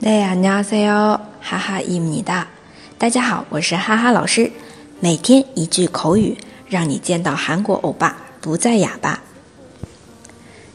[0.00, 2.46] 네 안녕하세요，哈哈伊米哒。
[2.98, 4.50] 大家好，我是哈哈老师。
[5.00, 6.36] 每天一句口语，
[6.68, 9.22] 让你见到韩国欧巴不再哑巴。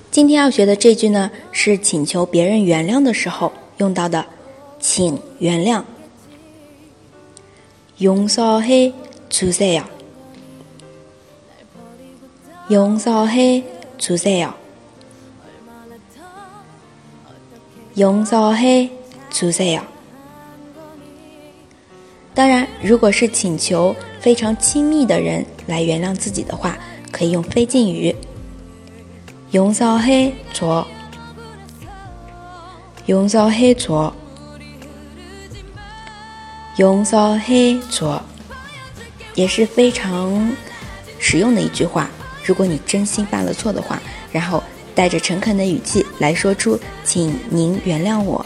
[0.10, 4.26] 今天要学的这句呢，是请求别人原谅的时候用到的，
[4.80, 5.84] 请原谅。
[8.00, 9.84] 용서해주세 요。
[12.70, 14.54] 용서해주세 요。
[17.98, 18.90] 용서해
[19.36, 19.82] 주세 요。
[22.34, 26.78] 当然，如果是请求非常亲密的人来原谅自己的话，
[27.12, 28.16] 可以用非敬语。
[29.52, 30.86] 용서해 줘，
[33.08, 34.14] 용서해 줘，
[36.78, 38.22] 용서해 줘，
[39.36, 40.56] 也是非常
[41.20, 42.10] 实用的一句话。
[42.46, 44.64] 如果你真心犯了错的话，然后
[44.96, 48.46] 带着诚恳的语气来说出“请您原谅我”，